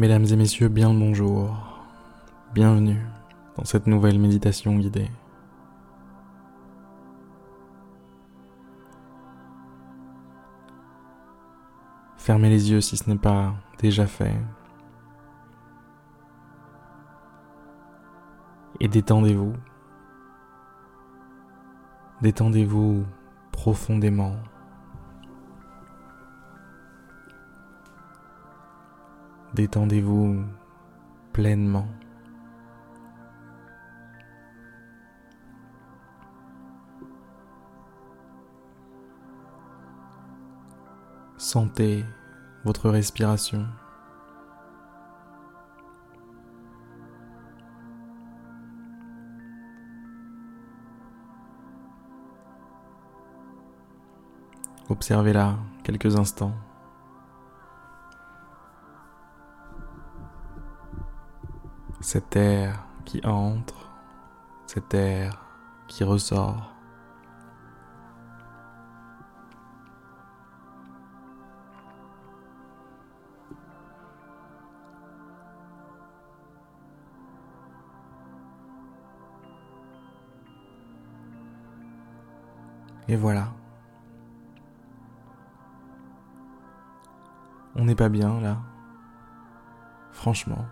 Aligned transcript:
Mesdames 0.00 0.24
et 0.24 0.36
messieurs, 0.36 0.68
bien 0.68 0.94
le 0.94 0.98
bonjour. 0.98 1.54
Bienvenue 2.54 3.02
dans 3.58 3.66
cette 3.66 3.86
nouvelle 3.86 4.18
méditation 4.18 4.74
guidée. 4.78 5.10
Fermez 12.16 12.48
les 12.48 12.70
yeux 12.70 12.80
si 12.80 12.96
ce 12.96 13.10
n'est 13.10 13.18
pas 13.18 13.52
déjà 13.78 14.06
fait. 14.06 14.40
Et 18.80 18.88
détendez-vous. 18.88 19.52
Détendez-vous 22.22 23.04
profondément. 23.52 24.36
Détendez-vous 29.54 30.44
pleinement. 31.32 31.88
Sentez 41.36 42.04
votre 42.64 42.90
respiration. 42.90 43.66
Observez-la 54.88 55.56
quelques 55.82 56.16
instants. 56.16 56.52
Cet 62.12 62.34
air 62.34 62.88
qui 63.04 63.24
entre, 63.24 63.88
cet 64.66 64.94
air 64.94 65.44
qui 65.86 66.02
ressort. 66.02 66.74
Et 83.06 83.14
voilà. 83.14 83.52
On 87.76 87.84
n'est 87.84 87.94
pas 87.94 88.08
bien 88.08 88.40
là. 88.40 88.58
Franchement. 90.10 90.66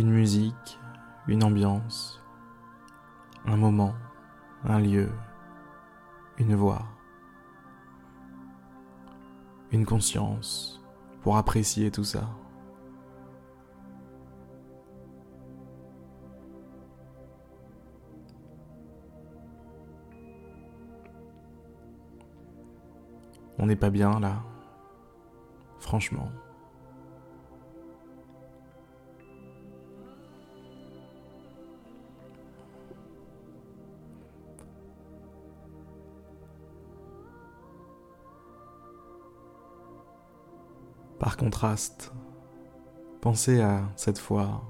Une 0.00 0.10
musique, 0.10 0.80
une 1.28 1.44
ambiance, 1.44 2.22
un 3.44 3.58
moment, 3.58 3.94
un 4.64 4.80
lieu, 4.80 5.10
une 6.38 6.54
voix 6.54 6.86
une 9.72 9.86
conscience 9.86 10.82
pour 11.22 11.36
apprécier 11.36 11.90
tout 11.90 12.04
ça. 12.04 12.28
On 23.58 23.66
n'est 23.66 23.76
pas 23.76 23.90
bien 23.90 24.18
là, 24.20 24.42
franchement. 25.78 26.30
Par 41.20 41.36
contraste, 41.36 42.14
pensez 43.20 43.60
à 43.60 43.82
cette 43.94 44.18
fois 44.18 44.62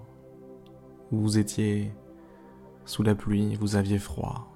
où 1.12 1.18
vous 1.18 1.38
étiez 1.38 1.92
sous 2.84 3.04
la 3.04 3.14
pluie, 3.14 3.54
vous 3.54 3.76
aviez 3.76 4.00
froid, 4.00 4.48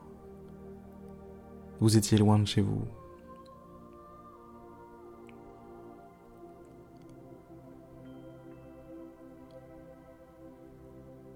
vous 1.78 1.96
étiez 1.96 2.18
loin 2.18 2.40
de 2.40 2.46
chez 2.46 2.62
vous. 2.62 2.82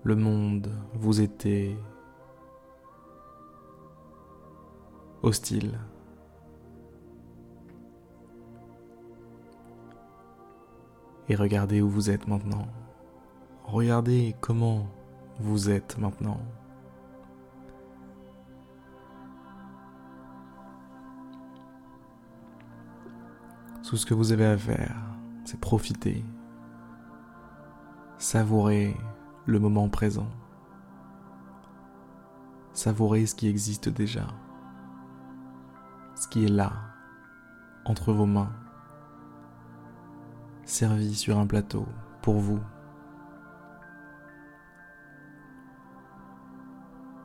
Le 0.03 0.17
monde 0.17 0.73
vous 0.95 1.21
était 1.21 1.77
hostile. 5.23 5.79
Et 11.29 11.37
regardez 11.37 11.83
où 11.83 11.89
vous 11.89 12.11
êtes 12.11 12.27
maintenant. 12.27 12.67
Regardez 13.65 14.35
comment 14.41 14.87
vous 15.39 15.69
êtes 15.69 15.99
maintenant. 15.99 16.41
Tout 23.87 23.97
ce 23.97 24.07
que 24.07 24.15
vous 24.15 24.33
avez 24.33 24.47
à 24.47 24.57
faire, 24.57 24.97
c'est 25.45 25.61
profiter, 25.61 26.25
savourer 28.19 28.95
le 29.47 29.59
moment 29.59 29.89
présent, 29.89 30.29
savourer 32.75 33.25
ce 33.25 33.35
qui 33.35 33.49
existe 33.49 33.89
déjà, 33.89 34.27
ce 36.15 36.29
qui 36.29 36.45
est 36.45 36.51
là, 36.51 36.73
entre 37.87 38.13
vos 38.13 38.27
mains 38.27 38.53
servi 40.69 41.15
sur 41.15 41.39
un 41.39 41.47
plateau 41.47 41.87
pour 42.21 42.35
vous. 42.35 42.61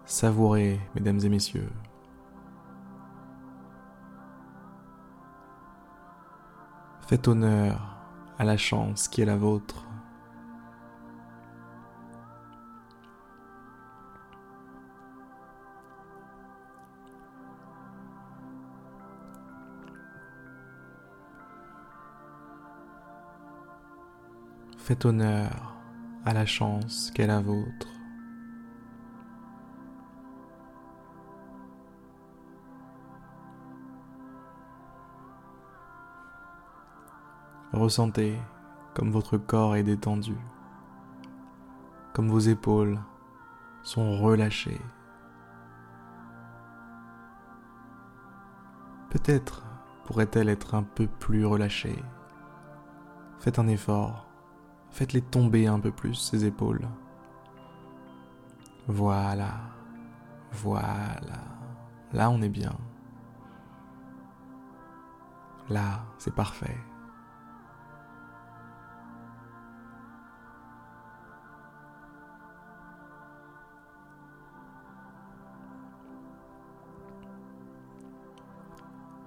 Savourez, 0.05 0.79
mesdames 0.95 1.19
et 1.23 1.29
messieurs. 1.29 1.69
Faites 7.07 7.27
honneur 7.27 7.97
à 8.39 8.45
la 8.45 8.55
chance 8.55 9.09
qui 9.09 9.21
est 9.21 9.25
la 9.25 9.35
vôtre. 9.35 9.85
Faites 24.83 25.05
honneur 25.05 25.77
à 26.25 26.33
la 26.33 26.45
chance 26.45 27.09
qu'est 27.16 27.25
la 27.25 27.39
vôtre. 27.39 27.88
Ressentez 37.71 38.38
comme 38.94 39.09
votre 39.09 39.38
corps 39.38 39.77
est 39.77 39.83
détendu, 39.83 40.35
comme 42.12 42.27
vos 42.27 42.39
épaules 42.39 43.00
sont 43.83 44.18
relâchées. 44.19 44.81
Peut-être 49.12 49.65
pourrait-elle 50.03 50.50
être 50.50 50.75
un 50.75 50.83
peu 50.83 51.07
plus 51.07 51.45
relâchée. 51.45 52.03
Faites 53.39 53.59
un 53.59 53.68
effort 53.69 54.32
Faites-les 54.94 55.22
tomber 55.22 55.66
un 55.66 55.80
peu 55.80 55.90
plus, 55.90 56.13
ces 56.13 56.45
épaules. 56.45 56.88
Voilà. 58.88 59.54
Voilà. 60.51 61.42
Là, 62.13 62.30
on 62.30 62.44
est 62.44 62.50
bien. 62.50 62.78
Là, 65.69 66.06
c'est 66.19 66.36
parfait. 66.36 66.78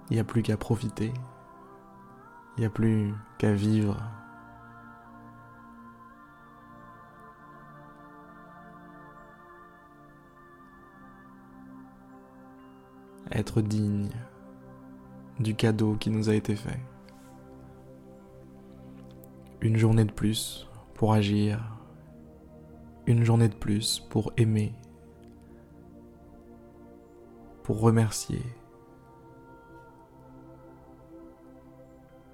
Il 0.09 0.13
n'y 0.13 0.21
a 0.21 0.23
plus 0.23 0.43
qu'à 0.43 0.55
profiter. 0.55 1.13
Il 2.55 2.61
n'y 2.61 2.65
a 2.65 2.69
plus 2.69 3.13
qu'à 3.37 3.51
vivre 3.51 3.97
être 13.37 13.61
digne 13.61 14.09
du 15.39 15.55
cadeau 15.55 15.95
qui 15.95 16.09
nous 16.09 16.29
a 16.29 16.33
été 16.33 16.55
fait. 16.55 16.79
Une 19.61 19.77
journée 19.77 20.05
de 20.05 20.11
plus 20.11 20.67
pour 20.95 21.13
agir, 21.13 21.59
une 23.05 23.23
journée 23.23 23.47
de 23.47 23.55
plus 23.55 23.99
pour 24.09 24.33
aimer, 24.37 24.73
pour 27.61 27.79
remercier, 27.79 28.41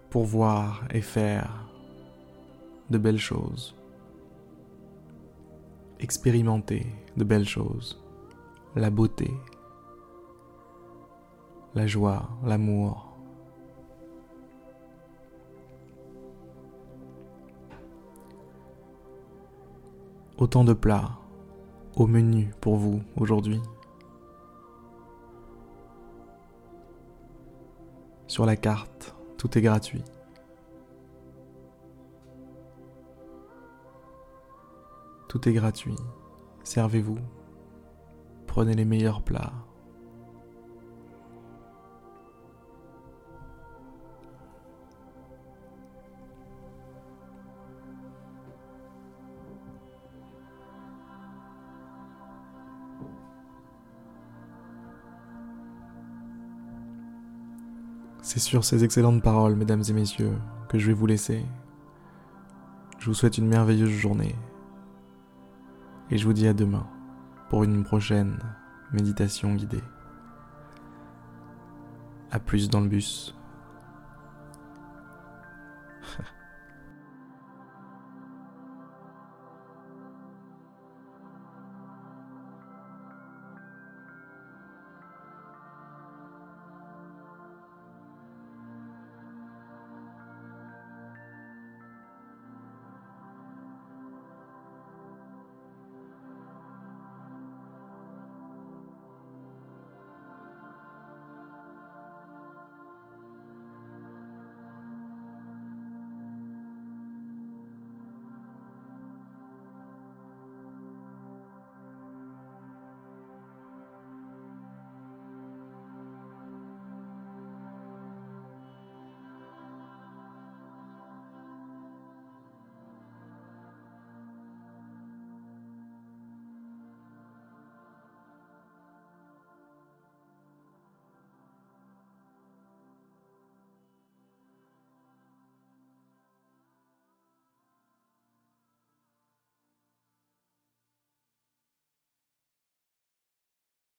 pour 0.10 0.24
voir 0.24 0.86
et 0.92 1.02
faire 1.02 1.68
de 2.90 2.98
belles 2.98 3.20
choses, 3.20 3.76
expérimenter 6.00 6.86
de 7.18 7.24
belles 7.26 7.48
choses, 7.48 8.02
la 8.76 8.90
beauté, 8.90 9.32
la 11.76 11.88
joie, 11.88 12.30
l'amour. 12.44 13.10
Autant 20.38 20.64
de 20.64 20.74
plats 20.74 21.18
au 21.96 22.08
menu 22.08 22.54
pour 22.60 22.76
vous 22.76 23.02
aujourd'hui. 23.16 23.62
Sur 28.28 28.46
la 28.46 28.56
carte, 28.56 29.16
tout 29.38 29.58
est 29.58 29.62
gratuit. 29.62 30.04
Tout 35.28 35.48
est 35.48 35.54
gratuit. 35.54 35.96
Servez-vous. 36.64 37.18
Prenez 38.48 38.74
les 38.74 38.86
meilleurs 38.86 39.24
plats. 39.24 39.54
C'est 58.24 58.40
sur 58.40 58.64
ces 58.64 58.86
excellentes 58.86 59.22
paroles, 59.22 59.58
mesdames 59.58 59.84
et 59.86 59.92
messieurs, 59.92 60.32
que 60.70 60.80
je 60.80 60.88
vais 60.88 60.94
vous 60.94 61.06
laisser. 61.06 61.46
Je 62.98 63.08
vous 63.08 63.14
souhaite 63.14 63.38
une 63.38 63.50
merveilleuse 63.50 63.90
journée. 63.90 64.34
Et 66.10 66.18
je 66.18 66.26
vous 66.26 66.32
dis 66.32 66.48
à 66.48 66.54
demain 66.54 66.88
pour 67.50 67.66
une 67.66 67.84
prochaine 67.84 68.40
méditation 68.94 69.56
guidée. 69.56 69.84
A 72.32 72.40
plus 72.40 72.70
dans 72.70 72.80
le 72.80 72.88
bus. 72.88 73.36